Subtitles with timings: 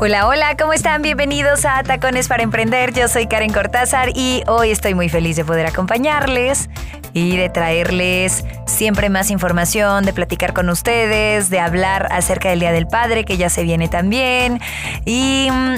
[0.00, 1.02] Hola, hola, ¿cómo están?
[1.02, 2.94] Bienvenidos a Tacones para Emprender.
[2.94, 6.70] Yo soy Karen Cortázar y hoy estoy muy feliz de poder acompañarles
[7.14, 12.70] y de traerles siempre más información, de platicar con ustedes, de hablar acerca del Día
[12.70, 14.60] del Padre, que ya se viene también.
[15.04, 15.74] Y mm,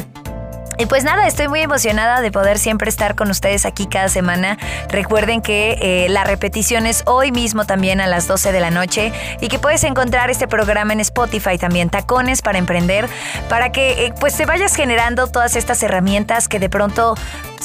[0.81, 4.57] y pues nada, estoy muy emocionada de poder siempre estar con ustedes aquí cada semana.
[4.89, 9.13] Recuerden que eh, la repetición es hoy mismo también a las 12 de la noche
[9.43, 13.11] y que puedes encontrar este programa en Spotify también, Tacones para Emprender,
[13.51, 17.15] para que eh, pues te vayas generando todas estas herramientas que de pronto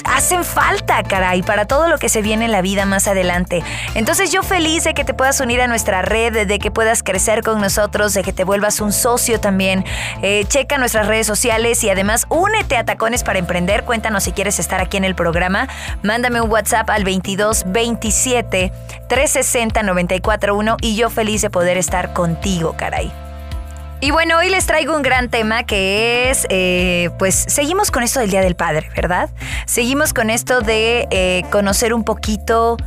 [0.04, 3.64] hacen falta, caray, para todo lo que se viene en la vida más adelante.
[3.94, 7.44] Entonces yo feliz de que te puedas unir a nuestra red, de que puedas crecer
[7.44, 9.86] con nosotros, de que te vuelvas un socio también.
[10.22, 13.84] Eh, checa nuestras redes sociales y además únete a Tacones para Emprender.
[13.84, 15.68] Cuéntanos si quieres estar aquí en el programa.
[16.02, 18.72] Mándame un WhatsApp al 22 27
[19.08, 23.12] 360 941 y yo feliz de poder estar contigo, caray.
[24.02, 28.20] Y bueno, hoy les traigo un gran tema que es, eh, pues seguimos con esto
[28.20, 29.30] del Día del Padre, ¿verdad?
[29.66, 32.78] Seguimos con esto de eh, conocer un poquito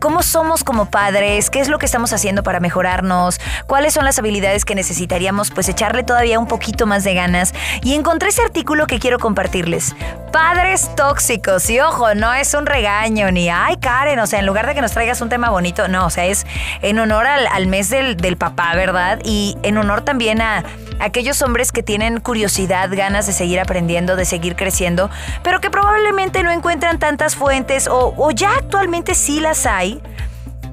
[0.00, 4.18] cómo somos como padres, qué es lo que estamos haciendo para mejorarnos, cuáles son las
[4.18, 7.54] habilidades que necesitaríamos pues echarle todavía un poquito más de ganas.
[7.82, 9.94] Y encontré ese artículo que quiero compartirles.
[10.36, 11.70] Padres tóxicos.
[11.70, 14.82] Y ojo, no es un regaño ni, ay Karen, o sea, en lugar de que
[14.82, 16.44] nos traigas un tema bonito, no, o sea, es
[16.82, 19.18] en honor al, mes del, del papá, ¿verdad?
[19.24, 20.62] Y en honor también a
[21.00, 25.08] aquellos hombres que tienen curiosidad, ganas de seguir aprendiendo, de seguir creciendo,
[25.42, 30.02] pero que probablemente no encuentran tantas fuentes o, ya actualmente sí las hay.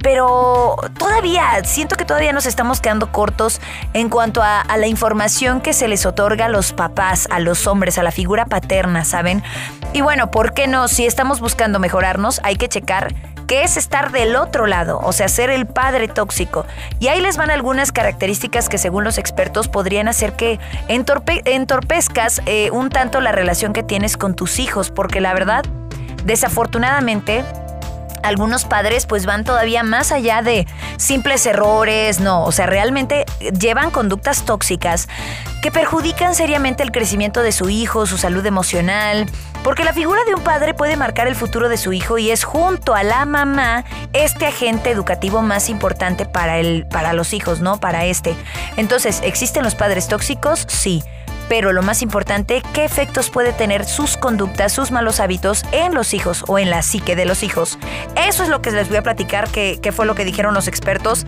[0.04, 3.62] Pero todavía, siento que todavía nos estamos quedando cortos
[3.94, 7.98] en cuanto a, la información que se les otorga a los papás, a los hombres,
[7.98, 9.42] a la figura paterna, ¿saben?
[9.94, 10.90] Y bueno, ¿por qué no?
[10.90, 13.16] Si estamos buscando mejorarnos, hay que checar
[13.48, 16.66] que es estar del otro lado, o sea, ser el padre tóxico.
[17.00, 22.72] Y ahí les van algunas características que según los expertos podrían hacer que entorpezcas eh,
[22.72, 25.64] un tanto la relación que tienes con tus hijos, porque la verdad,
[26.26, 27.46] desafortunadamente,
[28.24, 30.68] algunos padres pues van todavía más allá de
[30.98, 33.26] simples errores, no, o sea, realmente
[33.60, 35.08] llevan conductas tóxicas
[35.62, 39.28] que perjudican seriamente el crecimiento de su hijo, su salud emocional,
[39.64, 42.44] porque la figura de un padre puede marcar el futuro de su hijo y es
[42.44, 47.80] junto a la mamá este agente educativo más importante para, el, para los hijos, ¿no?
[47.80, 48.36] Para este.
[48.76, 50.66] Entonces, ¿existen los padres tóxicos?
[50.68, 51.04] Sí
[51.50, 56.14] pero lo más importante, qué efectos puede tener sus conductas, sus malos hábitos en los
[56.14, 57.78] hijos o en la psique de los hijos.
[58.16, 61.26] Eso es lo que les voy a platicar, que, fue lo que dijeron los expertos.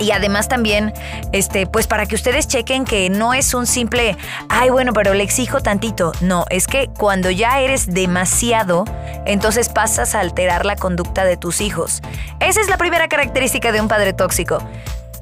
[0.00, 0.92] Y además también,
[1.32, 4.16] este, pues para que ustedes chequen que no es un simple,
[4.48, 6.12] ay bueno, pero le exijo tantito.
[6.20, 8.84] No, es que cuando ya eres demasiado,
[9.26, 12.00] entonces pasas a alterar la conducta de tus hijos.
[12.38, 14.62] Esa es la primera característica de un padre tóxico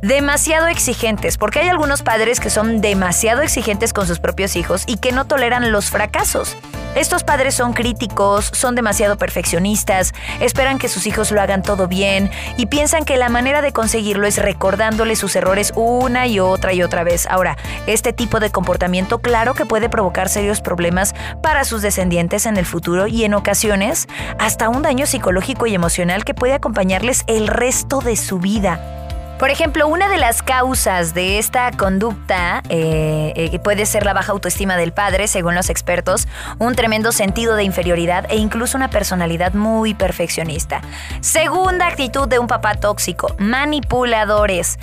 [0.02, 4.98] demasiado exigentes, porque hay algunos padres que son demasiado exigentes con sus propios hijos y
[4.98, 6.56] que no toleran los fracasos.
[6.96, 12.30] Estos padres son críticos, son demasiado perfeccionistas, esperan que sus hijos lo hagan todo bien
[12.56, 16.82] y piensan que la manera de conseguirlo es recordándoles sus errores una y otra y
[16.82, 17.26] otra vez.
[17.26, 22.56] Ahora, este tipo de comportamiento claro que puede provocar serios problemas para sus descendientes en
[22.56, 24.08] el futuro y en ocasiones
[24.38, 28.95] hasta un daño psicológico y emocional que puede acompañarles el resto de su vida.
[29.38, 34.32] Por ejemplo, una de las causas de esta conducta eh, eh, puede ser la baja
[34.32, 36.26] autoestima del padre, según los expertos,
[36.58, 40.80] un tremendo sentido de inferioridad e incluso una personalidad muy perfeccionista.
[41.20, 44.78] Segunda actitud de un papá tóxico, manipuladores.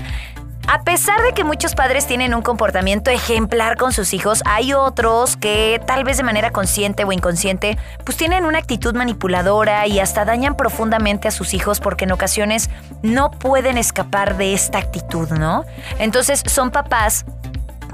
[0.68, 5.36] A pesar de que muchos padres tienen un comportamiento ejemplar con sus hijos, hay otros
[5.36, 10.24] que tal vez de manera consciente o inconsciente, pues tienen una actitud manipuladora y hasta
[10.24, 12.70] dañan profundamente a sus hijos porque en ocasiones
[13.02, 15.66] no pueden escapar de esta actitud, ¿no?
[16.00, 17.26] Entonces son papás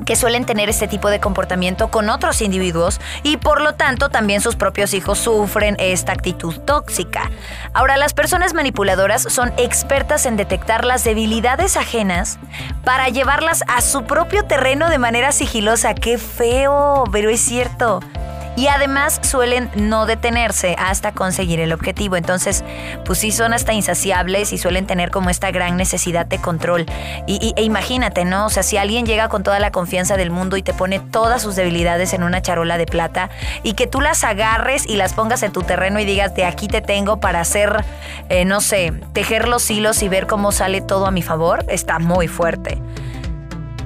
[0.06, 4.42] que suelen tener este tipo de comportamiento con otros individuos y por lo tanto también
[4.42, 7.30] sus propios hijos sufren esta actitud tóxica.
[7.74, 12.40] Ahora, las personas manipuladoras son expertas en detectar las debilidades ajenas
[12.84, 15.94] para llevarlas a su propio terreno de manera sigilosa.
[15.94, 17.04] ¡Qué feo!
[17.12, 18.00] Pero es cierto.
[18.56, 22.16] Y además suelen no detenerse hasta conseguir el objetivo.
[22.16, 22.63] Entonces,
[23.06, 26.86] pues sí son hasta insaciables y suelen tener como esta gran necesidad de control.
[27.28, 28.46] Y, e imagínate, ¿no?
[28.46, 31.42] O sea, si alguien llega con toda la confianza del mundo y te pone todas
[31.42, 33.30] sus debilidades en una charola de plata
[33.63, 36.68] y que tú las agarres y las pongas en tu terreno y digas, de aquí
[36.68, 37.84] te tengo para hacer,
[38.30, 42.00] eh, no sé, tejer los hilos y ver cómo sale todo a mi favor, está
[42.00, 42.78] muy fuerte.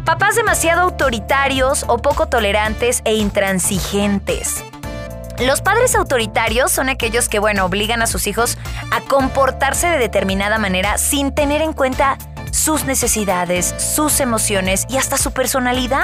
[0.05, 4.61] Papás demasiado autoritarios o poco tolerantes e intransigentes.
[5.39, 8.57] Los padres autoritarios son aquellos que, bueno, obligan a sus hijos
[8.91, 12.17] a comportarse de determinada manera sin tener en cuenta
[12.51, 16.03] sus necesidades, sus emociones y hasta su personalidad.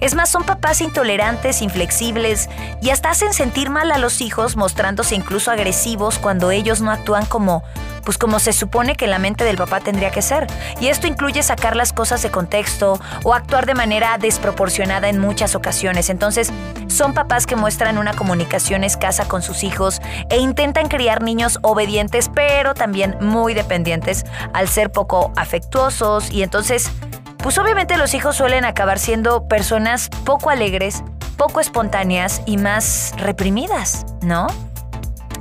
[0.00, 2.50] Es más, son papás intolerantes, inflexibles
[2.82, 7.24] y hasta hacen sentir mal a los hijos mostrándose incluso agresivos cuando ellos no actúan
[7.24, 7.64] como
[8.04, 10.46] pues como se supone que la mente del papá tendría que ser.
[10.80, 15.54] Y esto incluye sacar las cosas de contexto o actuar de manera desproporcionada en muchas
[15.54, 16.10] ocasiones.
[16.10, 16.52] Entonces,
[16.88, 20.00] son papás que muestran una comunicación escasa con sus hijos
[20.30, 26.90] e intentan criar niños obedientes, pero también muy dependientes al ser poco afectuosos y entonces,
[27.38, 31.02] pues obviamente los hijos suelen acabar siendo personas poco alegres,
[31.36, 34.46] poco espontáneas y más reprimidas, ¿no?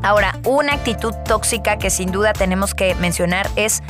[0.03, 3.83] Ahora, una actitud tóxica que sin duda tenemos que mencionar es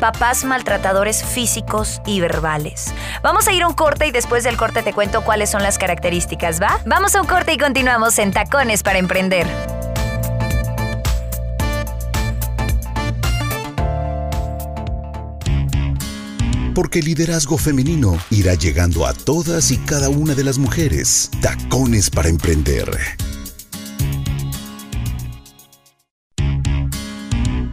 [0.00, 2.92] papás maltratadores físicos y verbales.
[3.22, 5.78] Vamos a ir a un corte y después del corte te cuento cuáles son las
[5.78, 6.80] características, ¿va?
[6.86, 9.46] Vamos a un corte y continuamos en Tacones para Emprender.
[16.74, 21.30] Porque el liderazgo femenino irá llegando a todas y cada una de las mujeres.
[21.40, 22.90] Tacones para Emprender.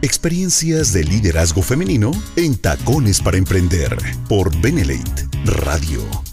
[0.02, 3.94] Experiencias de liderazgo femenino en Tacones para Emprender
[4.28, 6.29] por Benelate Radio.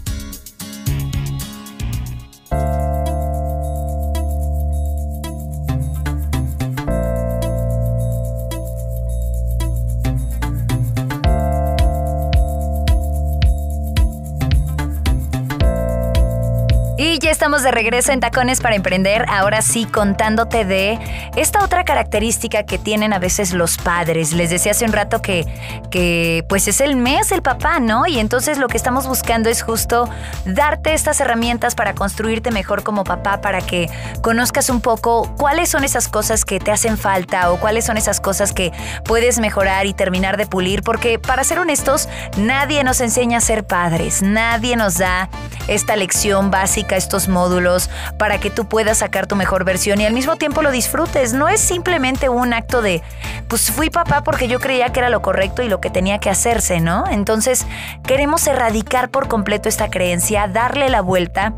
[17.38, 20.98] Estamos de regreso en Tacones para Emprender, ahora sí contándote de
[21.36, 24.34] esta otra característica que tienen a veces los padres.
[24.34, 25.46] Les decía hace un rato que,
[25.92, 28.08] que pues es el mes del papá, ¿no?
[28.08, 30.10] Y entonces lo que estamos buscando es justo
[30.46, 33.90] darte estas herramientas para construirte mejor como papá, para que
[34.22, 38.20] conozcas un poco cuáles son esas cosas que te hacen falta o cuáles son esas
[38.22, 38.72] cosas que
[39.04, 42.08] puedes mejorar y terminar de pulir, porque para ser honestos,
[42.38, 45.30] nadie nos enseña a ser padres, nadie nos da
[45.68, 50.14] esta lección básica, estos módulos para que tú puedas sacar tu mejor versión y al
[50.14, 51.34] mismo tiempo lo disfrutes.
[51.34, 53.02] No es simplemente un acto de,
[53.48, 56.30] pues fui papá porque yo creía que era lo correcto y lo que tenía que
[56.30, 57.06] hacerse, ¿no?
[57.10, 57.66] Entonces
[58.04, 61.54] queremos erradicar por completo esta creencia, darle la vuelta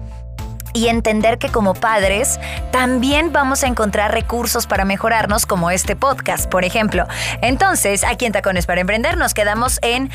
[0.74, 2.40] y entender que como padres
[2.72, 7.08] también vamos a encontrar recursos para mejorarnos como este podcast, por ejemplo.
[7.42, 10.10] Entonces, aquí en Tacones para Emprender nos quedamos en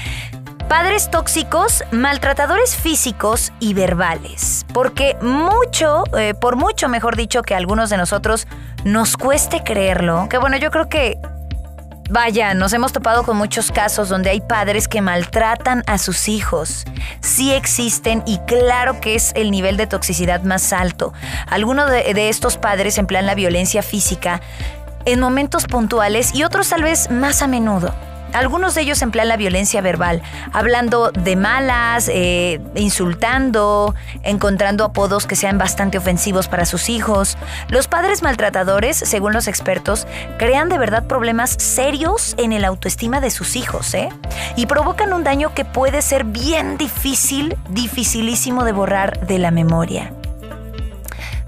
[0.68, 4.64] Padres tóxicos, maltratadores físicos y verbales.
[4.72, 8.46] Porque mucho, eh, por mucho mejor dicho que algunos de nosotros
[8.82, 11.18] nos cueste creerlo, que bueno, yo creo que,
[12.08, 16.84] vaya, nos hemos topado con muchos casos donde hay padres que maltratan a sus hijos.
[17.20, 21.12] Sí existen y claro que es el nivel de toxicidad más alto.
[21.46, 24.40] Algunos de, de estos padres emplean la violencia física
[25.04, 27.94] en momentos puntuales y otros tal vez más a menudo.
[28.34, 30.20] Algunos de ellos emplean la violencia verbal,
[30.52, 37.38] hablando de malas, eh, insultando, encontrando apodos que sean bastante ofensivos para sus hijos.
[37.68, 43.30] Los padres maltratadores, según los expertos, crean de verdad problemas serios en el autoestima de
[43.30, 44.08] sus hijos, ¿eh?
[44.56, 50.12] Y provocan un daño que puede ser bien difícil, dificilísimo de borrar de la memoria.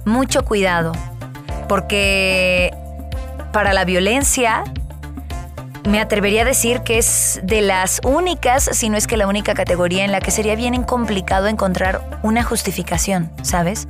[0.04, 0.92] Mucho cuidado,
[1.68, 2.72] porque
[3.52, 4.62] para la violencia
[5.86, 9.54] me atrevería a decir que es de las únicas, si no es que la única
[9.54, 13.86] categoría en la que sería bien complicado encontrar una justificación, ¿sabes?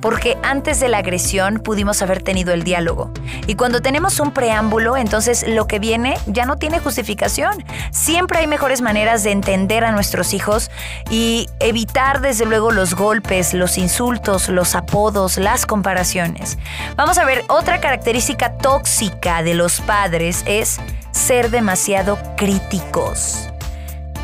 [0.00, 3.10] Porque antes de la agresión pudimos haber tenido el diálogo.
[3.46, 7.64] Y cuando tenemos un preámbulo, entonces lo que viene ya no tiene justificación.
[7.90, 10.70] Siempre hay mejores maneras de entender a nuestros hijos
[11.10, 16.58] y evitar desde luego los golpes, los insultos, los apodos, las comparaciones.
[16.96, 20.80] Vamos a ver, otra característica tóxica de los padres es
[21.14, 23.48] ser demasiado críticos.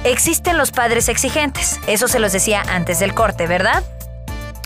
[0.04, 3.82] Existen los padres exigentes, eso se los decía antes del corte, ¿verdad?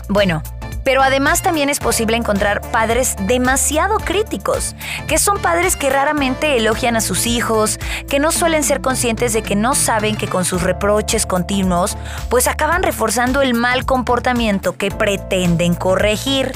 [0.09, 0.41] Bueno,
[0.83, 4.75] pero además también es posible encontrar padres demasiado críticos,
[5.07, 9.41] que son padres que raramente elogian a sus hijos, que no suelen ser conscientes de
[9.41, 11.97] que no saben que con sus reproches continuos,
[12.29, 16.51] pues acaban reforzando el mal comportamiento que pretenden corregir.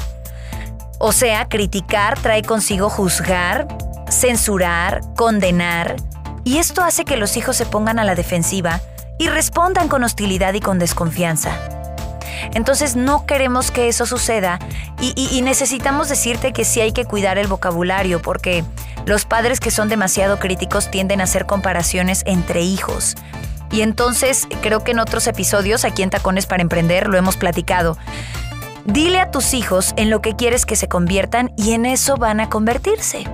[1.00, 3.68] O sea, criticar trae consigo juzgar,
[4.10, 5.96] censurar, condenar,
[6.44, 8.82] y esto hace que los hijos se pongan a la defensiva
[9.20, 11.52] y respondan con hostilidad y con desconfianza.
[12.54, 14.60] Entonces no queremos que eso suceda
[15.02, 18.64] y, necesitamos decirte que sí hay que cuidar el vocabulario porque
[19.06, 23.16] los padres que son demasiado críticos tienden a hacer comparaciones entre hijos.
[23.72, 27.98] Y entonces creo que en otros episodios aquí en Tacones para Emprender lo hemos platicado.
[28.86, 32.40] Dile a tus hijos en lo que quieres que se conviertan y en eso van
[32.40, 33.26] a convertirse.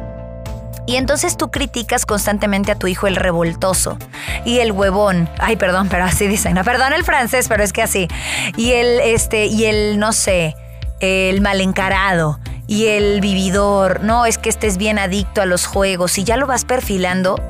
[0.87, 3.97] Y entonces tú criticas constantemente a tu hijo el revoltoso
[4.45, 5.29] y el huevón.
[5.39, 6.59] Ay, perdón, pero así dicen.
[6.63, 8.07] Perdón el francés, pero es que así.
[8.55, 10.55] Y el, este, y el, no sé,
[10.99, 14.01] el mal encarado y el vividor.
[14.01, 17.41] No, es que estés bien adicto a los juegos y ya lo vas perfilando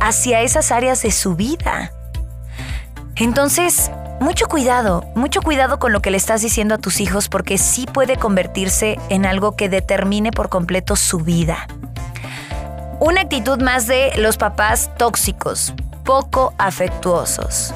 [0.00, 1.92] hacia esas áreas de su vida.
[3.16, 7.58] Entonces, mucho cuidado, mucho cuidado con lo que le estás diciendo a tus hijos porque
[7.58, 11.66] sí puede convertirse en algo que determine por completo su vida.
[13.00, 15.72] Una actitud más de los papás tóxicos,
[16.04, 17.72] poco afectuosos.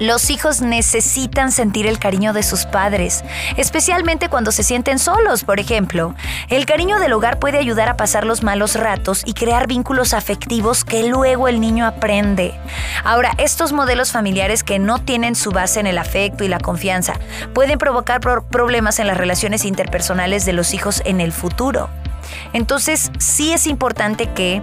[0.00, 3.22] Los hijos necesitan sentir el cariño de sus padres,
[3.56, 6.16] especialmente cuando se sienten solos, por ejemplo.
[6.48, 10.84] El cariño del hogar puede ayudar a pasar los malos ratos y crear vínculos afectivos
[10.84, 12.58] que luego el niño aprende.
[13.04, 17.14] Ahora, estos modelos familiares que no tienen su base en el afecto y la confianza
[17.54, 21.88] pueden provocar problemas en las relaciones interpersonales de los hijos en el futuro.
[22.52, 24.62] Entonces sí es importante que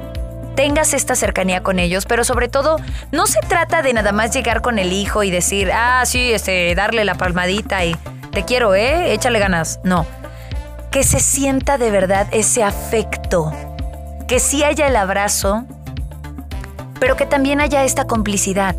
[0.56, 2.78] tengas esta cercanía con ellos, pero sobre todo
[3.12, 6.74] no se trata de nada más llegar con el hijo y decir, ah, sí, este,
[6.76, 7.96] darle la palmadita y
[8.32, 9.14] te quiero, ¿eh?
[9.14, 9.80] Échale ganas.
[9.84, 10.06] No.
[10.92, 13.52] Que se sienta de verdad ese afecto,
[14.28, 15.66] que sí haya el abrazo,
[17.00, 18.76] pero que también haya esta complicidad,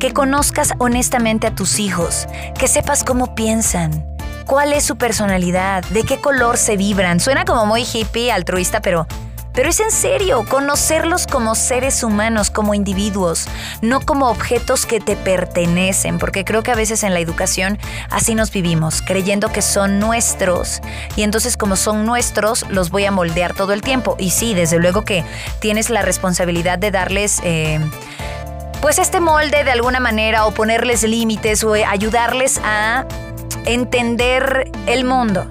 [0.00, 2.26] que conozcas honestamente a tus hijos,
[2.58, 4.04] que sepas cómo piensan,
[4.46, 7.20] cuál es su personalidad, de qué color se vibran.
[7.20, 9.06] Suena como muy hippie, altruista, pero
[9.54, 13.46] pero es en serio, conocerlos como seres humanos, como individuos,
[13.82, 17.78] no como objetos que te pertenecen, porque creo que a veces en la educación
[18.10, 20.80] así nos vivimos, creyendo que son nuestros.
[21.14, 24.16] Y entonces como son nuestros, los voy a moldear todo el tiempo.
[24.18, 25.24] Y sí, desde luego que
[25.60, 27.40] tienes la responsabilidad de darles...
[27.44, 27.78] Eh,
[28.80, 33.06] pues este molde de alguna manera o ponerles límites o ayudarles a
[33.64, 35.46] entender el mundo.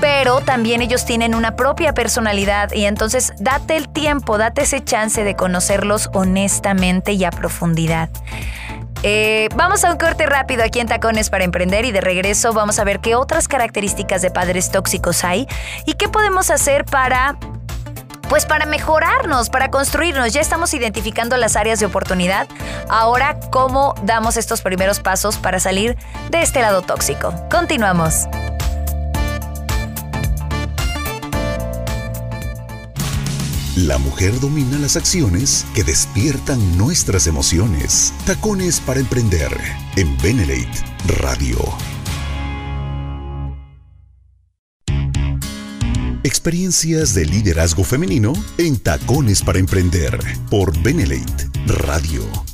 [0.00, 5.22] Pero también ellos tienen una propia personalidad y entonces date el tiempo, date ese chance
[5.22, 8.08] de conocerlos honestamente y a profundidad.
[9.02, 12.78] Eh, vamos a un corte rápido aquí en Tacones para Emprender y de regreso vamos
[12.78, 15.46] a ver qué otras características de padres tóxicos hay
[15.86, 17.38] y qué podemos hacer para
[18.30, 20.32] pues para mejorarnos, para construirnos.
[20.32, 22.48] Ya estamos identificando las áreas de oportunidad.
[22.88, 25.98] Ahora, ¿cómo damos estos primeros pasos para salir
[26.30, 27.34] de este lado tóxico?
[27.50, 28.28] Continuamos.
[33.76, 38.12] La mujer domina las acciones que despiertan nuestras emociones.
[38.26, 39.50] Tacones para emprender
[39.96, 40.70] en Benelate
[41.20, 41.56] Radio.
[46.40, 50.18] Experiencias de liderazgo femenino en Tacones para Emprender
[50.48, 52.49] por Benelate Radio.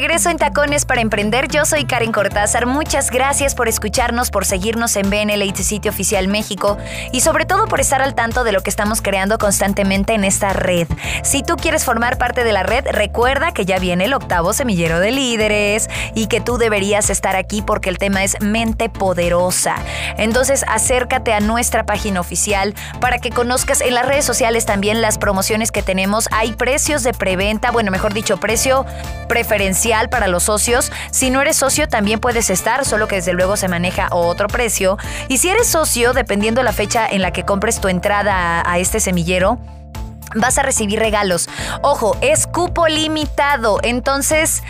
[0.00, 1.48] Regreso en Tacones para Emprender.
[1.48, 2.64] Yo soy Karen Cortázar.
[2.64, 6.78] Muchas gracias por escucharnos, por seguirnos en BNLate Sitio Oficial México
[7.12, 10.54] y sobre todo por estar al tanto de lo que estamos creando constantemente en esta
[10.54, 10.88] red.
[11.22, 15.00] Si tú quieres formar parte de la red, recuerda que ya viene el octavo semillero
[15.00, 19.74] de líderes y que tú deberías estar aquí porque el tema es mente poderosa.
[20.16, 25.18] Entonces acércate a nuestra página oficial para que conozcas en las redes sociales también las
[25.18, 26.26] promociones que tenemos.
[26.32, 28.86] Hay precios de preventa, bueno, mejor dicho, precio
[29.28, 30.92] preferencial para los socios.
[31.10, 34.98] Si no eres socio también puedes estar, solo que desde luego se maneja otro precio.
[35.28, 38.78] Y si eres socio, dependiendo la fecha en la que compres tu entrada a, a
[38.78, 39.58] este semillero,
[40.34, 41.48] vas a recibir regalos.
[41.82, 44.62] Ojo, es cupo limitado, entonces...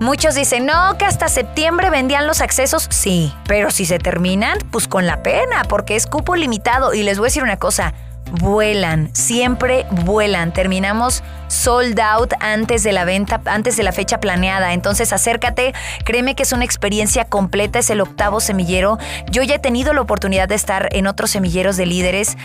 [0.00, 2.86] Muchos dicen, no, que hasta septiembre vendían los accesos.
[2.88, 6.94] Sí, pero si se terminan, pues con la pena, porque es cupo limitado.
[6.94, 7.94] Y les voy a decir una cosa,
[8.32, 10.52] vuelan, siempre vuelan.
[10.52, 14.72] Terminamos sold out antes de la venta, antes de la fecha planeada.
[14.72, 18.98] Entonces acércate, créeme que es una experiencia completa, es el octavo semillero.
[19.30, 22.36] Yo ya he tenido la oportunidad de estar en otros semilleros de líderes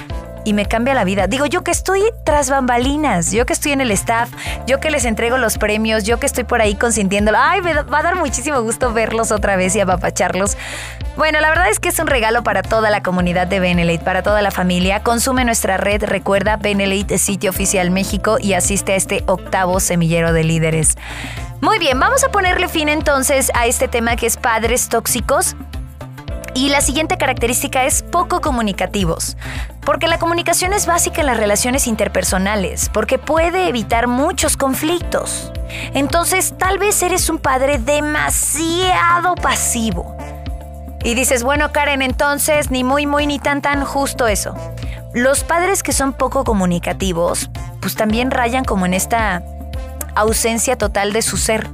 [0.45, 1.27] y me cambia la vida.
[1.27, 4.29] Digo, yo que estoy tras bambalinas, yo que estoy en el staff,
[4.67, 7.37] yo que les entrego los premios, yo que estoy por ahí consintiéndolo.
[7.39, 10.57] Ay, me va a dar muchísimo gusto verlos otra vez y apapacharlos
[11.15, 14.23] Bueno, la verdad es que es un regalo para toda la comunidad de Benelete, para
[14.23, 15.03] toda la familia.
[15.03, 20.43] Consume nuestra red, recuerda Benelete Sitio Oficial México y asiste a este octavo semillero de
[20.43, 20.97] líderes.
[21.61, 25.55] Muy bien, vamos a ponerle fin entonces a este tema que es padres tóxicos.
[26.55, 29.37] Y la siguiente característica es poco comunicativos,
[29.85, 35.51] porque la comunicación es básica en las relaciones interpersonales, porque puede evitar muchos conflictos.
[35.93, 40.15] Entonces, tal vez eres un padre demasiado pasivo
[41.03, 44.55] y dices, bueno, Karen, entonces ni muy, muy, ni tan, tan justo eso.
[45.13, 47.49] Los padres que son poco comunicativos,
[47.81, 49.43] pues también rayan como en esta
[50.15, 51.69] ausencia total de su ser.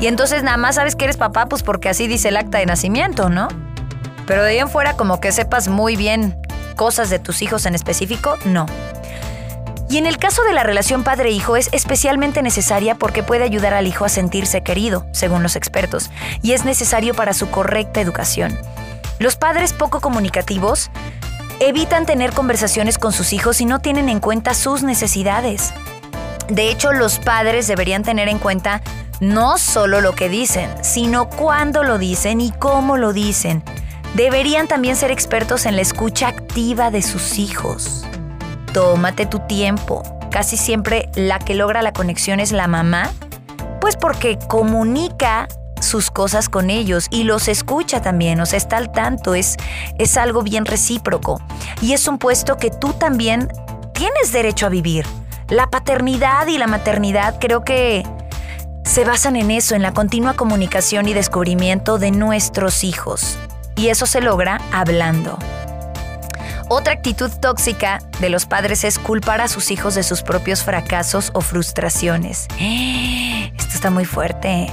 [0.00, 2.66] Y entonces nada más sabes que eres papá, pues porque así dice el acta de
[2.66, 3.48] nacimiento, ¿no?
[4.26, 6.36] Pero de ahí en fuera como que sepas muy bien
[6.76, 8.66] cosas de tus hijos en específico, no.
[9.92, 13.86] Y en el caso de la relación padre-hijo es especialmente necesaria porque puede ayudar al
[13.86, 18.58] hijo a sentirse querido, según los expertos, y es necesario para su correcta educación.
[19.18, 20.90] Los padres poco comunicativos
[21.60, 25.74] evitan tener conversaciones con sus hijos y no tienen en cuenta sus necesidades.
[26.48, 28.80] De hecho, los padres deberían tener en cuenta
[29.20, 33.62] no solo lo que dicen, sino cuándo lo dicen y cómo lo dicen.
[34.14, 38.06] Deberían también ser expertos en la escucha activa de sus hijos.
[38.72, 40.02] Tómate tu tiempo.
[40.30, 43.10] Casi siempre la que logra la conexión es la mamá,
[43.80, 45.46] pues porque comunica
[45.80, 49.56] sus cosas con ellos y los escucha también, o sea, está al tanto, es,
[49.98, 51.40] es algo bien recíproco.
[51.82, 53.48] Y es un puesto que tú también
[53.92, 55.04] tienes derecho a vivir.
[55.48, 58.04] La paternidad y la maternidad creo que
[58.84, 63.38] se basan en eso, en la continua comunicación y descubrimiento de nuestros hijos.
[63.76, 65.38] Y eso se logra hablando.
[66.74, 71.30] Otra actitud tóxica de los padres es culpar a sus hijos de sus propios fracasos
[71.34, 72.46] o frustraciones.
[72.58, 74.72] Esto está muy fuerte.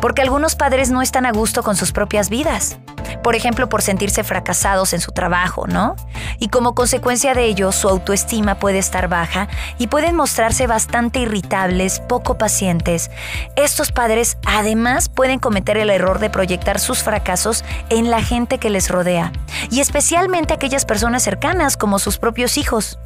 [0.00, 2.78] Porque algunos padres no están a gusto con sus propias vidas
[3.22, 5.96] por ejemplo, por sentirse fracasados en su trabajo, ¿no?
[6.38, 9.48] Y como consecuencia de ello, su autoestima puede estar baja
[9.78, 13.10] y pueden mostrarse bastante irritables, poco pacientes.
[13.56, 18.70] Estos padres además pueden cometer el error de proyectar sus fracasos en la gente que
[18.70, 19.32] les rodea,
[19.70, 22.98] y especialmente aquellas personas cercanas como sus propios hijos.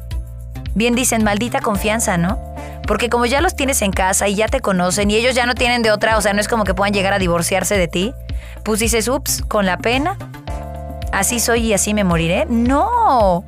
[0.73, 2.37] Bien dicen, maldita confianza, ¿no?
[2.87, 5.55] Porque como ya los tienes en casa y ya te conocen y ellos ya no
[5.55, 8.13] tienen de otra, o sea, no es como que puedan llegar a divorciarse de ti,
[8.63, 10.17] pues dices, ups, con la pena,
[11.11, 12.45] así soy y así me moriré.
[12.47, 13.43] No,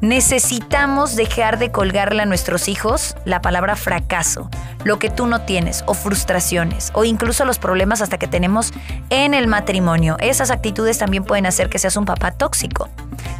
[0.00, 4.50] necesitamos dejar de colgarle a nuestros hijos la palabra fracaso,
[4.84, 8.72] lo que tú no tienes, o frustraciones, o incluso los problemas hasta que tenemos
[9.10, 10.16] en el matrimonio.
[10.18, 12.88] Esas actitudes también pueden hacer que seas un papá tóxico.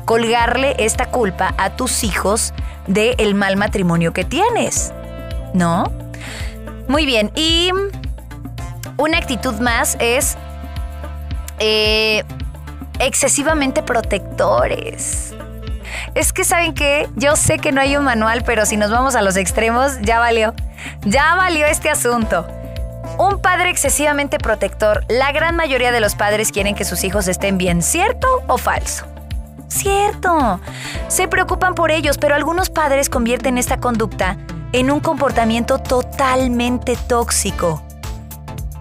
[0.04, 2.52] Colgarle esta culpa a tus hijos
[2.86, 4.92] del mal matrimonio que tienes.
[5.54, 5.90] ¿No?
[6.88, 7.70] Muy bien, y
[8.96, 10.36] una actitud más es
[11.58, 12.24] eh,
[12.98, 15.34] excesivamente protectores.
[16.14, 19.14] Es que saben que yo sé que no hay un manual, pero si nos vamos
[19.14, 20.54] a los extremos, ya valió.
[21.02, 22.46] Ya valió este asunto.
[23.18, 25.04] Un padre excesivamente protector.
[25.08, 29.06] La gran mayoría de los padres quieren que sus hijos estén bien, ¿cierto o falso?
[29.68, 30.60] Cierto.
[31.08, 34.36] Se preocupan por ellos, pero algunos padres convierten esta conducta
[34.72, 37.82] en un comportamiento totalmente tóxico.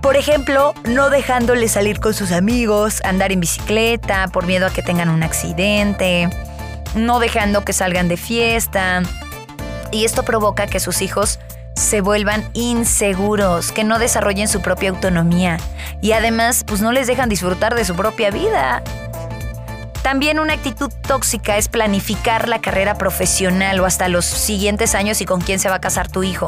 [0.02, 4.82] Por ejemplo, no dejándole salir con sus amigos, andar en bicicleta por miedo a que
[4.82, 6.30] tengan un accidente,
[6.96, 9.04] no dejando que salgan de fiesta.
[9.92, 11.40] Y esto provoca que sus hijos
[11.76, 15.58] se vuelvan inseguros, que no desarrollen su propia autonomía
[16.02, 18.84] y además pues no les dejan disfrutar de su propia vida.
[20.04, 25.26] También una actitud tóxica es planificar la carrera profesional o hasta los siguientes años y
[25.26, 26.48] con quién se va a casar tu hijo.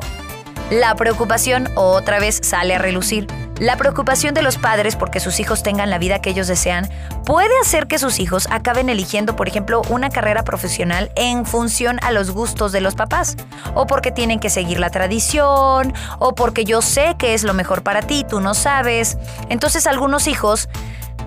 [0.72, 3.28] La preocupación otra vez sale a relucir.
[3.60, 6.90] La preocupación de los padres porque sus hijos tengan la vida que ellos desean
[7.26, 12.12] puede hacer que sus hijos acaben eligiendo, por ejemplo, una carrera profesional en función a
[12.12, 13.38] los gustos de los papás,
[13.76, 17.84] o porque tienen que seguir la tradición, o porque yo sé que es lo mejor
[17.84, 19.18] para ti, tú no sabes.
[19.50, 20.68] Entonces algunos hijos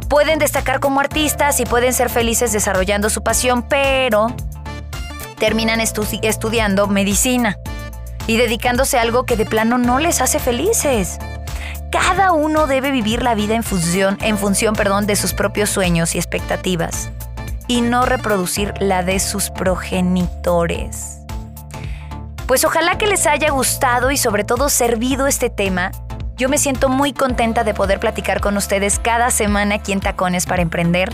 [0.08, 4.28] pueden destacar como artistas y pueden ser felices desarrollando su pasión, pero
[5.38, 7.58] terminan estudiando medicina
[8.26, 11.18] y dedicándose a algo que de plano no les hace felices.
[11.90, 16.14] Cada uno debe vivir la vida en función, en función perdón, de sus propios sueños
[16.14, 17.10] y expectativas
[17.68, 21.18] y no reproducir la de sus progenitores.
[22.46, 25.90] Pues ojalá que les haya gustado y sobre todo servido este tema
[26.36, 30.44] yo me siento muy contenta de poder platicar con ustedes cada semana aquí en Tacones
[30.44, 31.08] para Emprender,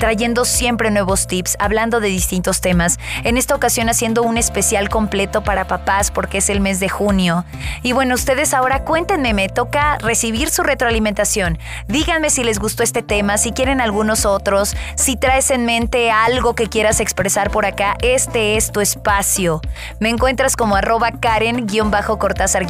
[0.00, 2.98] trayendo siempre nuevos tips, hablando de distintos temas.
[3.22, 7.44] En esta ocasión haciendo un especial completo para papás porque es el mes de junio.
[7.82, 11.58] Y bueno, ustedes ahora cuéntenme, me toca recibir su retroalimentación.
[11.86, 16.54] Díganme si les gustó este tema, si quieren algunos otros, si traes en mente algo
[16.54, 19.60] que quieras expresar por acá, este es tu espacio.
[20.00, 22.66] Me encuentras como arroba Karen-Cortázar-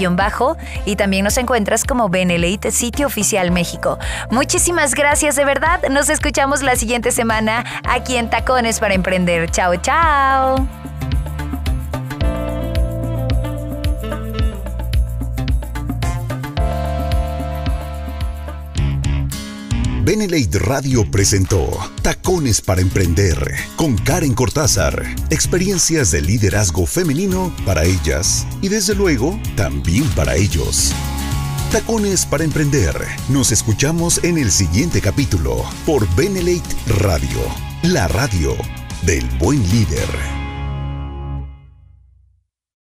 [0.84, 3.98] y también nos encuentras como Benelite, sitio oficial México.
[4.30, 5.80] Muchísimas gracias de verdad.
[5.90, 9.50] Nos escuchamos la siguiente semana aquí en Tacones para Emprender.
[9.50, 10.66] Chao, chao.
[20.02, 21.68] Benelate Radio presentó
[22.00, 23.36] Tacones para Emprender
[23.76, 25.04] con Karen Cortázar.
[25.28, 30.94] Experiencias de liderazgo femenino para ellas y desde luego también para ellos.
[31.70, 32.96] Tacones para Emprender.
[33.28, 37.40] Nos escuchamos en el siguiente capítulo por Benelate Radio,
[37.84, 38.56] la radio
[39.02, 40.39] del buen líder.